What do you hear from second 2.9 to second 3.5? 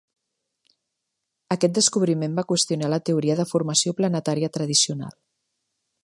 la teoria de